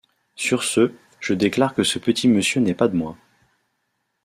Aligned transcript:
Sur 0.33 0.63
ce, 0.63 0.91
je 1.19 1.35
déclare 1.35 1.75
que 1.75 1.83
ce 1.83 1.99
petit 1.99 2.27
monsieur 2.27 2.59
n’est 2.59 2.73
pas 2.73 2.87
de 2.87 2.95
moi. 2.95 3.15